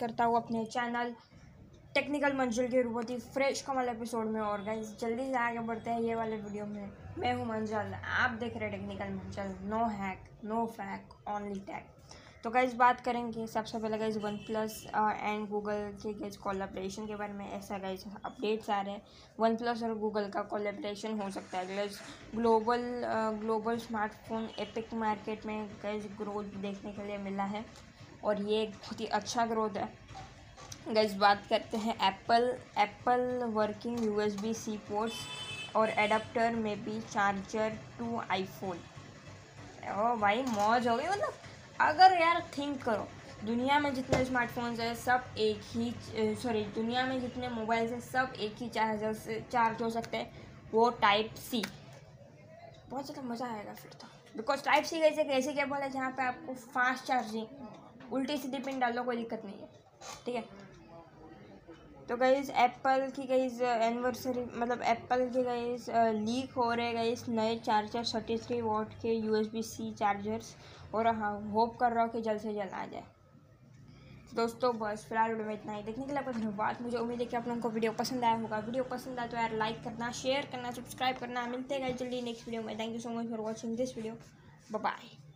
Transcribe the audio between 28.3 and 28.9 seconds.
ये एक